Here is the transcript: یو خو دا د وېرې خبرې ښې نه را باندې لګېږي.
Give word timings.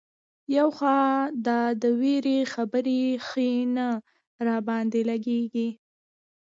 یو 0.57 0.67
خو 0.77 0.95
دا 1.45 1.59
د 1.81 1.83
وېرې 1.99 2.39
خبرې 2.53 3.01
ښې 3.27 3.51
نه 3.75 3.87
را 4.47 4.57
باندې 4.67 4.99
لګېږي. 5.09 5.69